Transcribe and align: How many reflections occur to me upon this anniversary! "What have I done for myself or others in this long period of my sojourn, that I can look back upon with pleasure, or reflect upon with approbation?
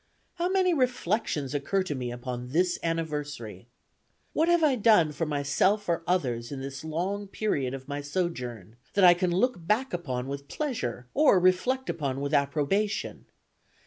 How 0.37 0.49
many 0.49 0.73
reflections 0.73 1.53
occur 1.53 1.83
to 1.83 1.93
me 1.93 2.11
upon 2.11 2.47
this 2.53 2.79
anniversary! 2.81 3.67
"What 4.33 4.47
have 4.49 4.63
I 4.63 4.75
done 4.75 5.11
for 5.11 5.27
myself 5.27 5.87
or 5.87 6.01
others 6.07 6.51
in 6.51 6.59
this 6.59 6.83
long 6.83 7.27
period 7.27 7.75
of 7.75 7.87
my 7.87 8.01
sojourn, 8.01 8.77
that 8.95 9.03
I 9.05 9.13
can 9.13 9.29
look 9.29 9.57
back 9.67 9.93
upon 9.93 10.27
with 10.27 10.47
pleasure, 10.47 11.05
or 11.13 11.39
reflect 11.39 11.87
upon 11.87 12.19
with 12.19 12.33
approbation? 12.33 13.25